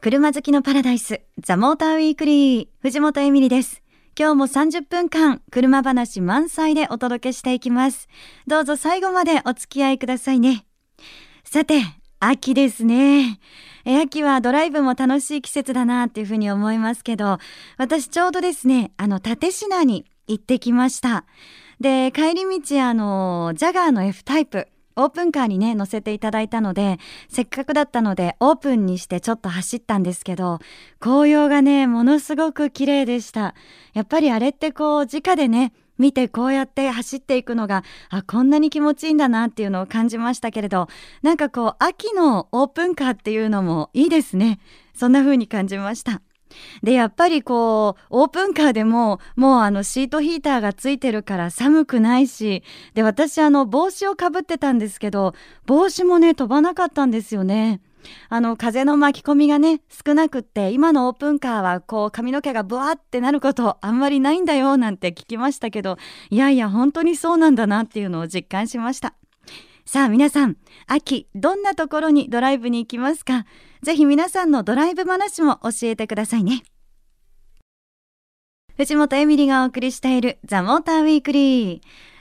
[0.00, 3.82] 車好きのパラダイス、ザ・モーターウィークリー、藤本エミリです。
[4.16, 8.06] 今日も30分間、車話満載でお届けしていきます。
[8.46, 10.64] どうぞ最後までお付き合いくださいね。
[11.42, 11.82] さて、
[12.20, 13.40] 秋ですね。
[13.84, 17.38] 秋はドライブも楽しい季節だなっていうふうに思いますけど、
[17.76, 21.24] 私ちょうどですね、あの、立品に行ってきました。
[21.80, 24.68] で、帰り道、あの、ジャガーの F タイプ、
[24.98, 26.98] オープンカーにね乗せていただいたので
[27.28, 30.58] せっかくだったのでオープンにしてちょっと走ったんですけど
[31.00, 33.54] 紅葉がねものすごく綺麗でした。
[33.94, 40.88] やっぱりあれってこう直でね見てこうやって走っていくのがあこんなに気持ちいいんだなっていうのを感じましたけれど
[41.22, 44.60] なんかこう秋のオープンカーっていうのもいいですね。
[44.94, 46.22] そんな風に感じました。
[46.82, 52.62] でやっぱりこうオープンカーでももうあのシートヒーターがついてるから寒くないし
[52.94, 55.34] で私あの帽子をかぶってたんですけど
[55.66, 57.80] 帽子もね飛ばなかったんですよね。
[58.28, 65.98] あの風の巻き込みがね少なくって今のオープンカーはこう髪の毛がブワーってなることあんまりないんだよなんて聞きましたけど
[66.30, 69.17] いやいや本当にそうなんだなっていうのを実感しました。
[69.90, 73.46] さあ皆さん、秋、どんなところにドライブに行きますか？
[73.82, 76.62] ぜひ皆さんのドライブ話も教えてくださいね。
[78.76, 81.80] 藤本エミリがお送りしているザ・モーターウィークリー。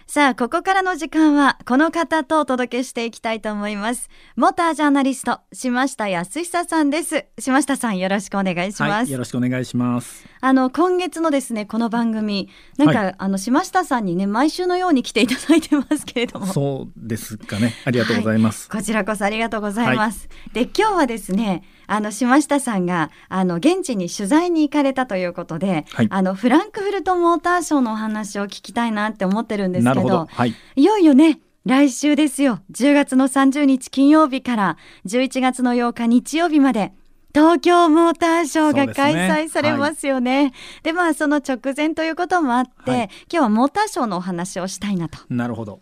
[0.09, 4.09] さあ、ここからの時間は、この方とお届けしていきたいと思います。
[4.37, 7.25] モータージャーナリスト、島下康久さんです。
[7.37, 8.91] 島下さん、よろしくお願いします。
[8.91, 10.25] はい、よろしくお願いします。
[10.39, 12.47] あの、今月のですね、この番組、
[12.77, 16.45] なんか、はい、あの、島下さんにね、毎週のように来ていただいてますけれども。
[16.45, 17.73] そうですかね。
[17.83, 18.69] ありがとうございます。
[18.71, 20.29] はい、こちらこそありがとうございます。
[20.53, 32.61] で、今日はですね、あの島下さんがあの現地に取材に行かれたということで、はい、あのフランクフルトモーターショーのお話を聞きたいなって思ってるんですけど、はい、いよいよね来週ですよ。
[32.71, 36.93] 10月の30日金曜日から11月の8日日曜日まで
[37.33, 40.53] 東京モーターショーが開催されますよね。
[40.83, 45.19] で、ねはい、まあその直前ということもあって、はい、今日はモーターショーのお話をしたいなと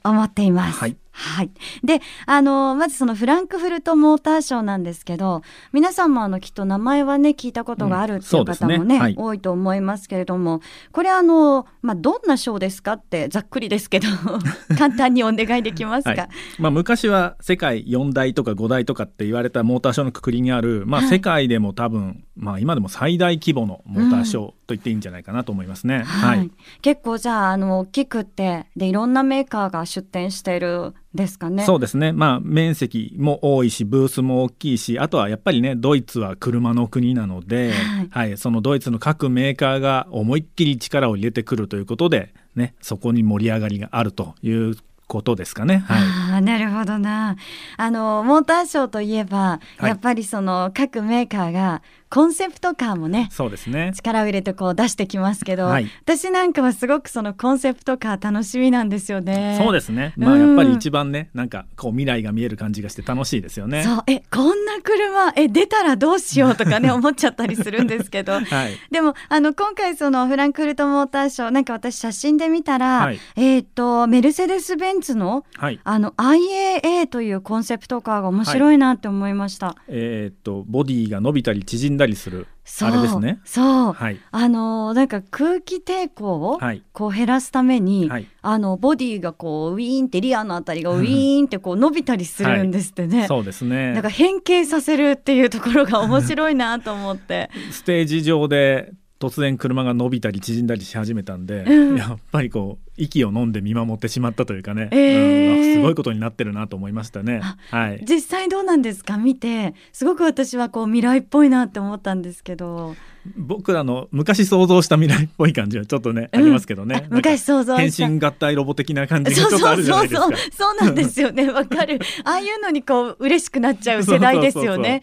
[0.03, 0.79] 思っています。
[0.79, 1.52] はいはい。
[1.81, 9.00] で、あの、まずそのフランクフルトモーターショーなんですけど、皆さんもあの、きっと名前はね、聞いたことがあるっていう方もね、うんね。
[9.00, 10.59] はい、多いと思いますけれども、
[10.92, 14.08] これあの、まあ、どんなショーですかってざっくりですけど、
[14.78, 16.09] 簡単にお願いできますか？
[16.09, 25.98] はい、まあ、昔は世界4大とか5大とかって言われたモーターショーのくくりにある、まあ、世界でも多分、まあ、今でも最大規模のモーターショーと言っていいんじゃないかなと思いますね。
[25.98, 26.52] うん、はい。
[26.81, 31.64] 結構じゃあ、あの、大きくて、で、いろんなメーカーが出展しているですかね？
[31.64, 32.12] そうですね。
[32.12, 37.72] まあ面積も多いし、ブースも大きいし、あとはやっぱりね、ドイツは車の国なので、
[38.09, 44.76] はい、はい、そのドイツの各メーカーが思いっきり力を入れてくるということで、ね、そこに盛り上がりがあるという
[45.08, 45.86] ことですかね。
[45.88, 47.38] はい、あなるほどな。
[47.78, 51.82] あのモーターショーといえば、はい、やっぱりその各メーカーが
[52.16, 53.92] コンセプトカーもねそうですね。
[53.94, 59.59] 力を入れてこう出してきますけど、はい、私なんかはすごくそのコンセプトカー楽しみなんですよね。
[59.62, 60.14] そうですね。
[60.16, 63.84] まあ、やっぱり一番ね、なんかこう未来が見える感じがして楽しいですよね。
[63.84, 64.03] そう。
[64.08, 68.44] えこんな車え出たらどうしようとかね 思っちゃったりするんですけど、はい、
[68.92, 79.76] でもあの今回そのフランクフルトモーターショーなんか私写真で見たら、はい、えっ、ー、とメルセデス・ベンツの、はい、あの IAA というコンセプトカーが面白いなって思いました。
[79.90, 82.47] えっ、ー、とボディが伸びたり縮んだりする
[82.81, 83.39] あれですね。
[83.45, 86.59] そう、はい、あのなんか空気抵抗を
[86.93, 93.19] こう減らすために、はい、あのボディがこうウィーンってリアのあたりがウィーンってこう伸びたりするんですってね。
[93.19, 93.93] はい、そうですね。
[93.93, 97.49] なんか変形させるっていうところが面白いなと思って。
[97.71, 107.41] ステージ上で突然車が伸びたり縮んだりし始めたんで、うん、やっぱりこう息を飲んで見守ってしまったというかね、えー、うん、すごいことになってるなと思いましたね。
[107.69, 109.17] はい、実際どうなんですか？
[109.17, 109.73] 見て。
[109.91, 112.95] すごく私はこう未来っぽいなって思ったんですけど。
[113.35, 117.07] 僕らの昔想像した未来っぽい感じはちょっとね、うん、ありますけどね。
[117.09, 121.50] 昔想像変身合体ロボ的な感じがちょっとあるじゃないですかそうなんですよね。
[121.50, 122.00] わかる。
[122.23, 125.01] ああいうのにこう嬉しくなっちゃう世代ですよね。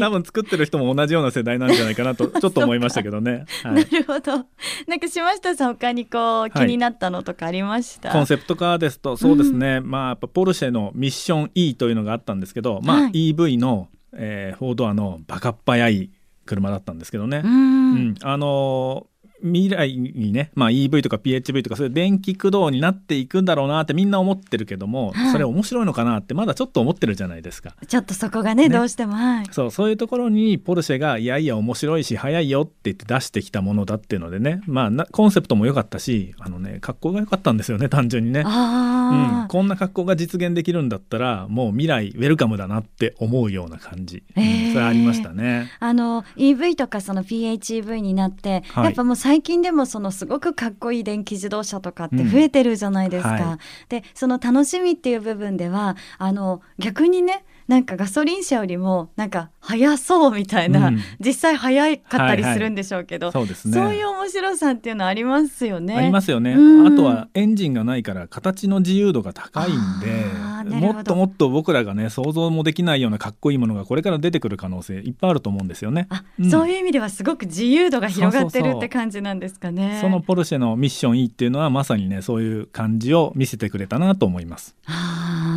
[0.00, 1.20] 多分作ってる人も同じよう。
[1.20, 4.46] な世代なんじゃないかなとちょっと思いましたけどね、はい、なるほど
[4.86, 16.10] なんか島下さん他にこう気になったのとかありました、コンセプトカーですとそうですね、うん、まあやっぱポルシェのミッション E というのがあったんですけどまあ、はい、EV の、えー、フォードアのバカっ早い
[16.46, 17.42] 車だったんですけどね。
[17.44, 19.06] うん、あの
[19.42, 27.74] 未来にね、まあ、EV とか PHV とかそういう電気駆動になっていくんだろうなってみんな思ってるけども、はい、それ面白いのかなってまだちょっと思ってるじゃないですか。
[27.86, 45.70] ちょっとそこがね、ね、どうしても、はい、そうそういうところにポルシェがいやいや面白いし早いよって言って出してきたものだっていうのでね、まあ、コンセプトも良かったしあのね格好が良かったんですよね単純にね、うん、こんな格好が実現できるんだったらもう未来ウェルカムだなって思うような感じ、えー、それありましたね。
[45.80, 53.30] あの EV とかその PHEV になって、はい、やっぱもう最近でもそのすごくかっこいい電気自動車とかって増えてるじゃないですか。
[53.30, 65.94] うんはい、でその楽しみっていう部分ではあの逆にねなんかガソリン車よりもなんか速そうみたいな、うん、実際速かったりするんでしょうけど、はいはい、そうね、そういう面白さっていうのはありますよね。
[65.94, 66.54] ありますよね。
[66.54, 76.08] うん、あとはエンジンがないから形の自由度が高いんでもっともっと僕らがね想像もできないようなかっこいいものがこれから出てくる可能性いっぱいあると思うんですよね。
[76.10, 79.98] あ、うん、そういう意味ではすごく自由度が広がってるって感じなんですかね。
[80.00, 84.74] そのポルシェのミッション E っていうのはまさにねそういう感じを見せてくれたなと思います。
[84.86, 85.09] あ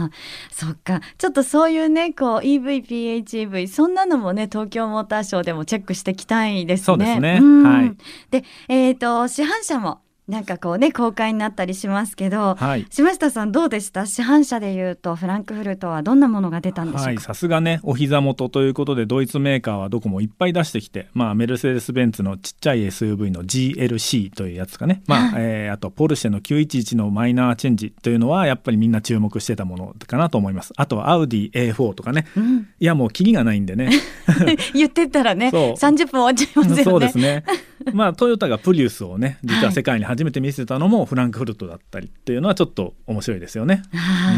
[0.06, 0.12] あ、
[0.52, 1.02] そっか。
[1.18, 6.86] ちょっとそういうねこう EV PHEV そんなのもね東京モーターショーでもチェックしていきたいですね。
[6.86, 7.40] そうですね。
[7.64, 7.96] はい。
[8.32, 14.06] で、えっ、ー、と市販車もなんかこうね公開になったりしますけど、はい、島下さんどうでした？
[14.06, 17.22] 市販車でいうとフランクフルトはどんなものが出たんでしょうか？
[17.22, 30.72] さすがねお膝元ということでドイツメーカーはどこもいっぱい出してきて、まあ、メルセデス・ベンツのちっちゃい SUV の GLC というやつかね、まあ、はい、えー、あとポルシェの911のマイナーチェンジというのはやっぱりみんな注目してたものかなと思います。
[30.78, 33.90] あとはアウディ A4 とかね、うん、いやもうキリがないんでね。
[34.74, 36.84] 言ってたらね 30分終わっちゃいますよね。
[36.84, 37.44] そうですね
[37.94, 43.84] まあトヨタがプリウスをね実は世界に初めて見せたのもフランクフルトだったりっていうのはちょっと面白いですよね。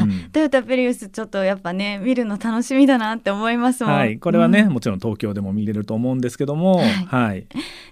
[0.03, 3.94] うん、トヨタプリウスちょっとやっぱね見るの楽しみだなって思いますもん。
[3.94, 6.86] はい、これはね、うん、もちろん東京でも見れると思うんですけども、はい。
[7.25, 7.45] はい、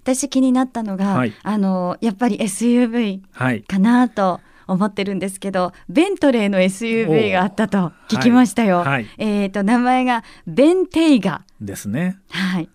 [0.04, 3.22] 私気になったのが、はい、あのやっぱり SUV
[3.68, 4.42] かなと。
[4.68, 8.78] 思ってるんですけどベントレーの SUV があったと聞きましたよ。
[8.78, 12.18] はいはい、えっ、ー、と名前がベンテイガですね。
[12.30, 12.70] はい。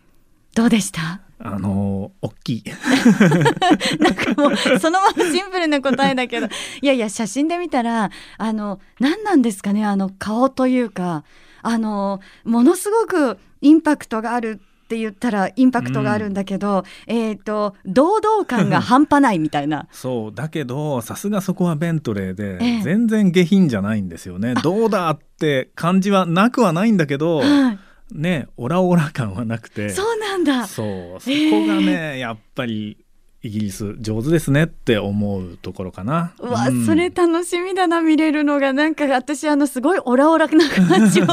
[0.58, 1.20] どうでした？
[1.38, 2.64] あの大きい。
[4.00, 6.49] なんかもうそのままシンプルな答えだけど。
[6.82, 9.87] いやいや写真で見たらあの何なんですかね？
[9.87, 11.22] あの顔というか
[11.62, 19.87] あのものすごくインパクトがあるって言ったらインパクトがあるんだけど、うん、えっ、ー、と堂々感が半端ないみたいな。
[19.94, 24.55] そうだけどさすがそこはベントレーで、えー、全然下品じゃないんですよね。
[24.55, 27.78] どうだって感じはなくはないんだけど、はい。
[28.10, 29.90] ねオラオラ感はなくて。
[29.90, 30.67] そうなんだ。
[30.67, 31.20] そう。
[31.20, 32.96] そこがね、えー、やっぱり
[33.40, 36.35] イギリス上手ですねって思うところかな。
[36.40, 38.73] うわ、うん、それ楽しみだな見れるのが。
[38.73, 41.26] なんか私あのすごいオラオラな感じを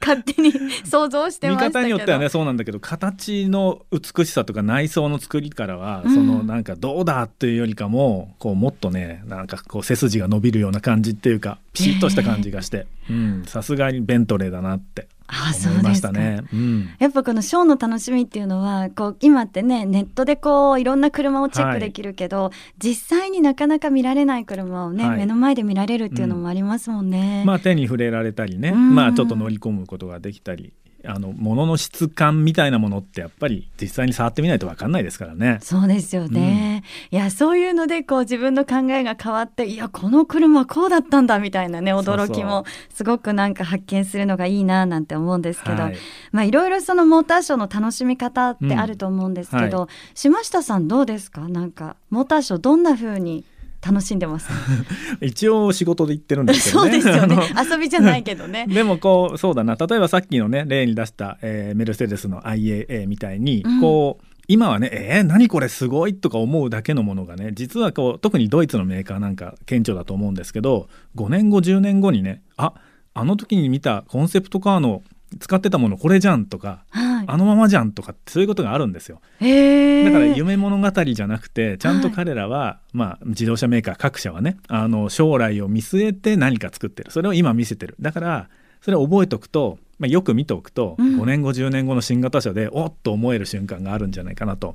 [0.00, 0.52] 勝手に
[0.84, 16.42] 想像してまし見方によってはねそうなんだけど形の美しさとか内装の作りからは、うん、そのなんかどうだっていうよりかもこうもっとねなんかこう背筋が伸びるような感じっていうかピシッとした感じがして、えー、さすがにベントレーだなってあそうですか、ね。
[16.52, 27.40] うん、やっぱこのショーの楽しみっていうのはこう今ってねネットでこういろんな車をチェックできるけど、はい、実際になかなか見られない車をね、はい、目の前で見られるっていうのもありますもんね。
[27.40, 30.72] うん、まあ手に触れられたりね、まあちょっと乗り込むことができたり
[31.06, 35.58] あの物の質感みたいなものってやっぱり実際に触ってみないと分かんないですからね。
[35.62, 36.82] そうですよね。
[37.12, 45.96] うん、いやそういうのでこう自分の考えが変わっていやこの車こうだったんだみたいなね驚きもすごくなんか発見するのがいいななんて思うんですけど、はい、
[46.32, 51.48] まあいろいろそのモーターショーの楽しみ方ってあると思うんですけど、うんはい、島下さんどうですか？
[51.48, 53.44] なんかモーターショーどんな風に
[53.84, 54.48] 楽しんでます。
[55.20, 57.00] 一応仕事で行ってるんですけどね。
[57.02, 57.36] そうですよね。
[57.70, 58.66] 遊びじゃないけどね。
[58.72, 59.76] でもこうそうだな。
[59.76, 72.74] 例えばさっきのね例に出した、えー、メルセデスの IAA みたいに、うん、こう今はねえー、何これすごいとか思うだけのものがね実はこう特にドイツのメーカーなんか顕著だと思うんですけど5年後10年後にねあ
[73.14, 75.02] あの時に見たコンセプトカーの
[75.38, 79.20] 使ってたものこれじゃんとか、はい、あのままじゃんとかってそういうことがあるんですよ。
[79.40, 87.10] だから夢物語じゃなくてちゃんと彼らは、はい、まあ、自動車メーカー各社はねあの将来を見据えて何か作ってる。
[87.10, 87.96] それを今見せてる。
[88.00, 88.48] だから
[88.84, 94.74] それを覚えておくとまあ、よく見ておくと、うん、5年後10年後の新型車でおっと思える瞬間があるんじゃないかなと。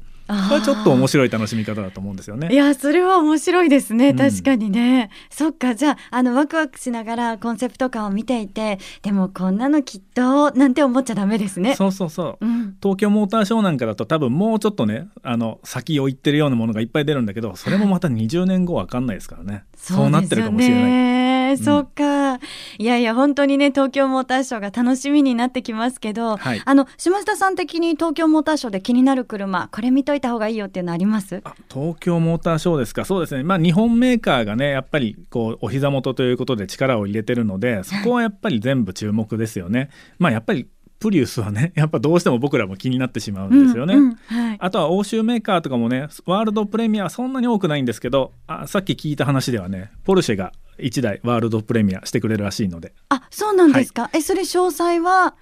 [0.49, 2.49] これちょっと面白い楽しみ方だと思うんですよね。
[2.51, 4.13] いやそれは面白いですね。
[4.13, 5.73] 確かにね、うん、そっか。
[5.73, 11.73] じゃああのワクワクしながらコンセプト感を見ていてでもこんなのきっとなんて思っちゃダメですね。
[11.73, 21.18] そうそうそう、うん、東京モーターショーなんかだと多分もうちょっとねあの先を行ってるようなものがいっぱい出るんだけどそれもまた20年後わかんないですからね、そうなってるかもしれない。
[21.57, 22.35] そうか。
[22.77, 31.41] いやいや本当にね東京モーターショーが楽しみになってきますけど、はい、あの島下さん的に東京モーターショーで気になる車これ見といた方がいいよっていうのあります？
[31.71, 33.05] 東京モーターショーですか？
[33.05, 33.43] そうですね。
[33.43, 39.89] まあ日本メーカーがねやっぱりこうお膝元ということで力を入れてるのでそこはやっぱり全部注目ですよね。
[40.17, 40.67] まあやっぱり
[40.99, 52.93] プリウスはね やっぱどうしても僕らも気になってしまうんですよね、うんうんはい、あとは欧州メーカーとかもねワールドプレミアはそんなに多くないんですけどあさっき聞いた話ではねポルシェが1台ワールドプレミアしてくれるらしいので。
[53.09, 55.35] あそうなんですか、はい、えそれ詳細は？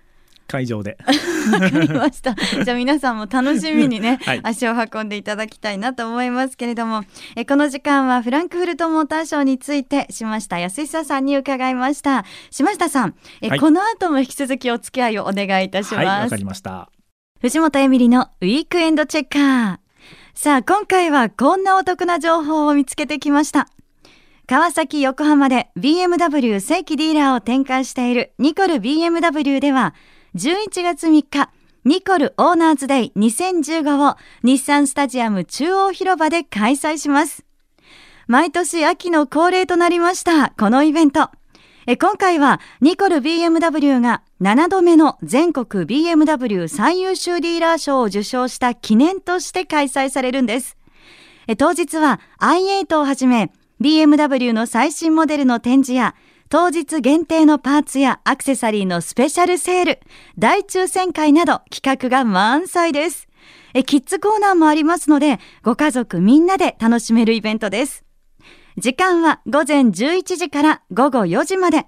[0.48, 0.98] 会場で。
[1.52, 2.34] わかりました。
[2.64, 7.04] じゃあ皆さんも楽しみにね、 はい、足を運んでいただきたいなと思いますけれども。
[7.36, 12.26] えこの時間はフランクフルトモーターショーについて島下康久さんに伺いました。
[12.50, 16.06] 島下さんえ、はい、この後も引き続きお付き合いをお願いいたします。
[16.06, 16.90] わ、かりました
[17.42, 19.78] 藤本エミリのウィークエンドチェッカー
[20.34, 23.68] さあ今回はこんなお得な情報を見つけてきました
[24.50, 29.94] 川崎横浜で BMW 正規ディーラーを展開しているニコル BMW では
[30.36, 31.50] 11月3日、
[31.84, 37.44] ニコルオーナーズデイ2015を日産スタジアム中央広場で開催します。
[38.28, 41.30] 毎年秋の恒例となりました、このイベント。
[41.86, 50.78] え今回はニコル BMW が7度目の全国 BMW 最優秀ディーラー賞を受賞した記念として開催されるんです。
[51.48, 53.52] え当日は i8 をはじめ
[53.82, 56.16] BMW の最新モデルの展示や
[56.50, 60.00] 当日限定のパーツやアクセサリーのスペシャルセール、
[60.38, 63.28] 大抽選会など企画が満載です。
[63.74, 68.06] えキッズコーナーもありますので、ご家族みんなで楽しめるイベントです。
[68.78, 71.86] 時間は午前11時から午後4時まで。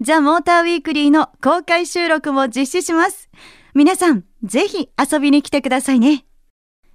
[0.00, 3.30] ザ・モーターウィークリーの公開収録も実施します。
[3.74, 6.24] 皆さん、ぜひ遊びに来てくださいね。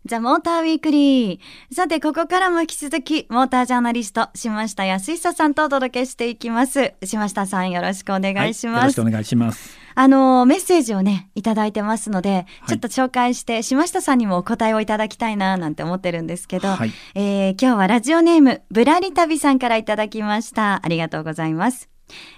[0.05, 1.75] ザ・モーターウィークリー。
[1.75, 6.93] さて、ここからも引き続き、モータージャーナリスト、島下康久さんとお届けしていきます。
[7.03, 8.75] 島下さん、よろしくお願いします。
[8.75, 9.77] はい、よろしくお願いします。
[9.95, 20.79] あの、メッセージをね、いただいてますので、ちょっと紹介して、島下さんにもお答えをいただきたいな、なんて思ってるんですけど、はい、えー、今日はラジオネーム、ぶらり旅さんからいただきました。
[20.83, 21.89] ありがとうございます。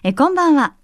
[0.04, 0.76] えこんばんは。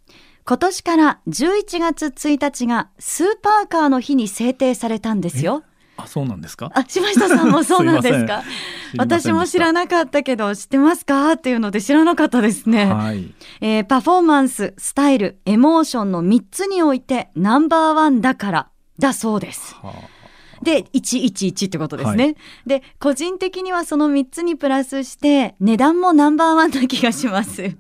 [0.46, 5.64] 今年から11月1日がスーパーカーの日に制定されたんですよ。
[5.98, 6.72] あそうなんですか？
[6.74, 8.44] あ島下さんもそうなんですか？
[8.98, 11.34] 私も知らなかったけど知ってますか？
[11.34, 20.18] っていうので知らなかったですね、はい、えー、パフォーマンススタイルエモーションの3つにおいてナンバーワンだからだそうです、はあ。
[20.64, 22.36] で111ってことですね、はい、
[22.66, 27.62] で個人的にはその3つにプラスして値段もナンバーワンな気がします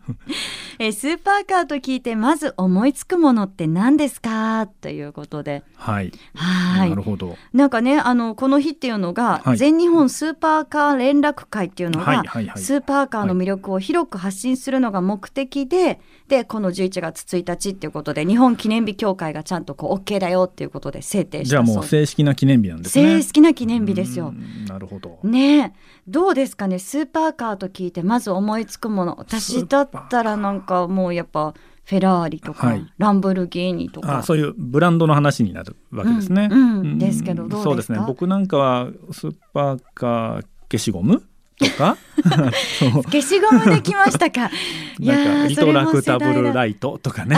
[0.79, 4.67] えスーパーカーと聞いてまず思いつくものって何ですか？
[4.81, 5.63] ということで。
[5.75, 6.11] はい。
[6.35, 6.89] はい。
[6.89, 7.35] なるほど。
[7.53, 12.23] なんかねあのこの日っていうのが、はい、全日本スーパーカー連絡会っていうのが、
[12.55, 23.17] スーパーカーの魅力を広く発信するのが目的で、でこの11月1日っていうことで日本記念日協会がちゃんとこう OK だよっていうことで制定したじゃあもう正式な記念日なんですね。
[23.19, 24.33] 正式な記念日ですよ。
[24.67, 25.19] なるほど。
[25.23, 25.73] ね。
[26.07, 26.79] どうですかね？
[26.79, 29.15] スーパーカーと聞いてまず思いつくもの。
[29.17, 34.21] 私だったらなんかもうやっぱフェラーリとか、はい、ランボルギーニとか。
[34.21, 37.99] そういうブランドの話になるわけですね、うんうん、ですけどそうですね。
[38.05, 41.23] 僕なんかはスーパーカー消しゴム？
[41.57, 41.97] とか？
[43.09, 44.51] 消しゴムできましたか？
[44.99, 47.35] なんかリトラクタブルライトとかね。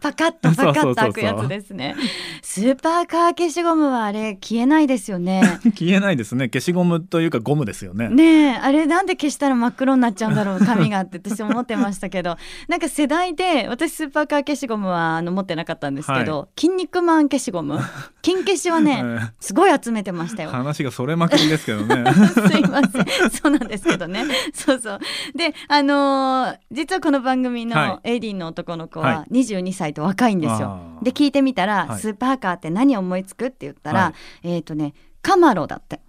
[0.00, 1.94] パカッとパカッと開くやつですね
[2.54, 5.40] スーパーカー消しゴムはあれ消えないですよね。
[5.72, 6.50] 消えないですね。
[6.50, 8.10] 消しゴムというかゴムですよね。
[8.10, 12.36] ねあれなんで消したら真っ黒になっちゃうんだろう紙がって私思ってましたけど。
[12.68, 17.80] なんか世代で私スーパーカー消しゴムはあの持ってなかったんですけど、はい、筋肉マン消しゴム
[18.22, 19.04] 金消しはね、
[19.40, 20.50] すごい集めてましたよ。
[20.50, 22.04] 話がそれまくりですけどね。
[22.14, 23.06] すいません。
[23.30, 24.24] そうなんですけどね。
[24.54, 25.00] そうそう。
[25.34, 34.14] であのー、実はこの番組の AD の男の子は22歳と若いんですよ、はい、で聞いてみたら、はい、スーパーカーって何思いつくって言ったら、は
[34.44, 36.00] い、えっ、ー、とねカマロだって。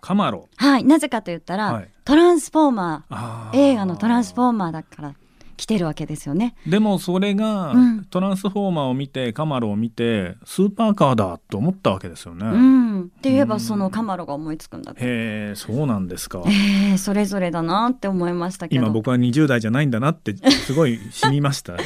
[0.00, 0.48] カマロ。
[0.56, 0.84] はい。
[0.84, 3.56] なぜかと言ったら、トランスフォーマー。
[3.56, 5.14] 映画のトランスフォーマーだから
[5.56, 6.54] 来てるわけですよね。
[6.66, 12.46] でもそれが、うん、トランスフォーマーを見てカマロを見てスーパーカーだと思ったわけですよね。
[12.46, 16.42] うん、って言えばそのカマロが思いつくんだへえそうなんですか。
[16.46, 18.82] へえそれぞれだなって思いましたけど。
[18.82, 21.76] 今僕は20代じゃないんだなってすごい死にました。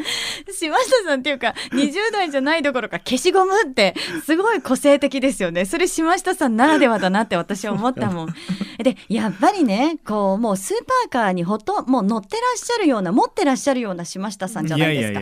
[0.52, 5.64] 島下さんっていうか20代じゃないどころか消しゴムってすごい個性的ですよね。
[5.64, 8.34] それ島下さんならではだなって私は思ったもん
[8.82, 15.20] でやっぱりねこうもうスーパーカーにほともう乗ってらっしゃるような持ってらっしゃるような島下さんじゃないですか。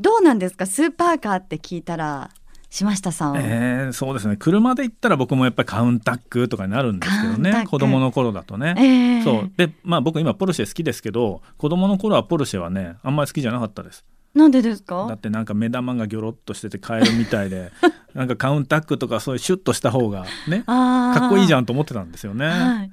[0.00, 0.66] どうなんですか？
[0.66, 2.30] スーパーカーって聞いたら
[2.70, 3.36] 島下さん。
[3.38, 4.36] えー、そうですね。
[4.36, 7.64] 車で行ったら僕もやっぱりカウンタックとかになるんですけどね。
[7.66, 9.50] 子供の頃だとね、えー、そう。
[9.56, 15.06] でまあ僕今ポルシェ好きですけど子供の頃はポルシェはねあんまり好きじゃなかったですなんでですか？
[15.08, 17.72] だってなんか目玉がギョロッとしててカエルみたいで
[18.14, 22.90] なんかカウンタックとかそういうシュッとした方がねかっこいいじゃんと思ってたんですよね、はい、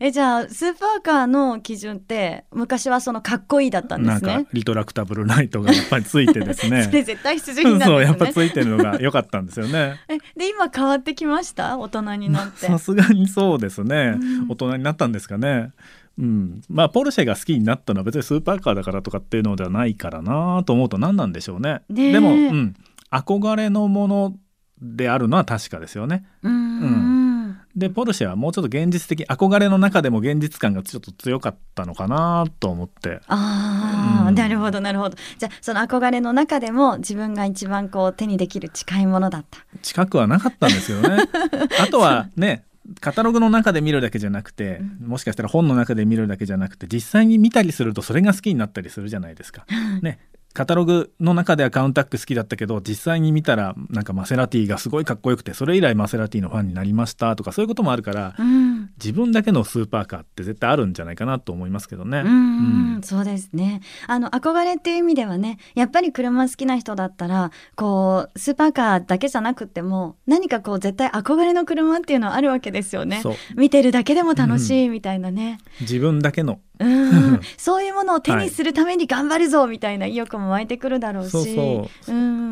[0.00, 4.46] えじゃあスーパーカーの基準って昔はそのかっこいいだったんですね。
[4.52, 6.84] リトラクタブルライトがやっぱりついてですね。
[6.90, 7.96] それ絶対必需品なんですね。
[7.96, 10.00] そうやっぱついてるのが良かったんですよね。
[10.08, 11.78] えで今変わってきました？
[11.78, 12.66] 大人になって。
[12.66, 15.72] さすがにそうですね、うん、大人になったんですかね
[16.18, 21.82] うん、まあポルシェが好きになったのは別にスーパーカーだからとかっていうのではないからなと思うと何なんでしょうね。
[21.90, 22.74] でも、うん、
[23.10, 24.34] 憧れのもの
[24.80, 26.24] であるのは確かですよね。
[26.42, 33.20] うん、でポルシェはもうちょっと現実的憧れの中でも現実感がちょっと強かったのかなと思って。
[33.26, 35.16] ああ、うん、なるほどなるほど。
[35.38, 39.60] じゃあその憧れの中でも自分が一番こう手にできる近いものだった。
[39.82, 41.24] 近くはなかったんですよね。
[41.80, 42.64] あとはね
[43.00, 49.66] カタログの中で見るだけじゃなくて、もしかしたら本の中で見るだけじゃなくて実際に見たりするとそれが好きになったりするじゃないですか。
[50.02, 50.18] ね、
[50.54, 62.20] カタログの中ではカウンタック好きだったけど実際に見たらなんかマセラティがすごいかっこよくてそれ以来マセラティのファンになりましたとかそういうこともあるから、うん、自分だけのスーパーカーって絶対あるんじゃないかなと思いますけどね。
[62.20, 73.22] うん、うん、そうですねあの憧れっていう意味ではねやっぱり車好きな人だったらこうスーパーカーだけじゃなくても何かこう絶対憧れの車っていうのはあるわけですよね。
[73.56, 75.58] 見てるだけでも楽しいみたいなね。
[75.80, 77.40] うん、自分だけのうん。
[77.56, 81.54] そういうものを手にするために頑張るぞみたいな意欲も湧いてくるだろうし、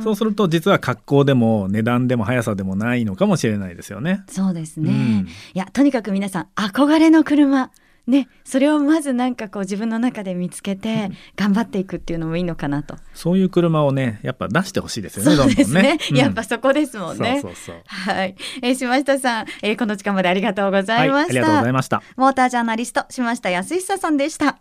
[0.02, 4.22] そうすると実は格好でも値段でも速さでもないのかもしれないですよね。
[4.28, 7.70] そうですね、うん、いやとにかく皆さん憧れの車
[8.06, 17.40] ね、それをまずなんかこう自分の中で見つけて頑張っていくっていうのもいいのかなと、そういう車をねやっぱ出してほしいですよねそうですね、ね うん、やっぱそこですもんね。
[17.86, 22.02] はい、えー、島下さん、えー、この時間までありがとうございました、はい、ありがとうございました。
[22.16, 24.58] モータージャーナリスト島下康久さんでした。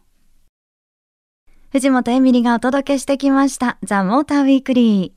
[1.72, 5.14] 藤本エミリがお届けしてきましたザ・モーターウィークリ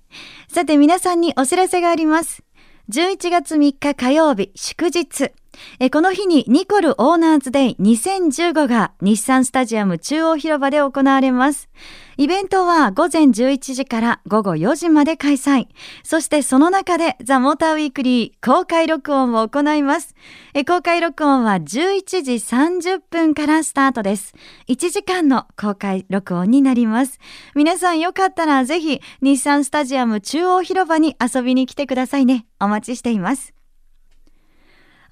[0.50, 0.54] ー。
[0.54, 2.42] さて皆さんにお知らせがあります。
[2.90, 5.32] 11月3日火曜日祝日
[5.80, 11.68] えこの日にニコルオーナーズデイ2015が日産スタジアム中央広場で行われます。
[12.16, 15.66] イベントは午前11時から午後4時まで開催。
[16.04, 20.14] そしてその中でザ・モーターウィークリー公開録音を行います。
[20.54, 24.34] え公開録音は11時30分からスタートです。
[24.68, 27.18] 1時間の公開録音になります。
[27.54, 32.46] 皆さんよかったらぜひ日産スタジアム中央広場に遊びに来てくださいね。
[32.60, 33.53] お待ちしています。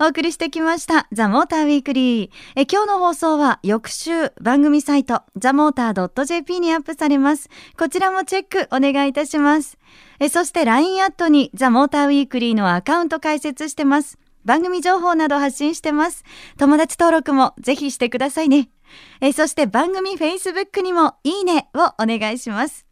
[0.01, 2.31] お送りしてきましたザ・モーターウィークリー。
[2.57, 7.51] え今日の放送は翌週番組サイトザ・モーター .jp にアップされます。
[7.79, 9.79] こちらもチェックお願いいたします。
[10.19, 14.19] えそして LINE アットにザ・モーターウィークリーのアカウント開設してます。
[14.45, 16.25] 番組情報など発信してます。
[16.59, 18.71] 友達登録もぜひしてくださいね。
[19.21, 22.87] えそして番組 Facebook にもいいねをお願いします。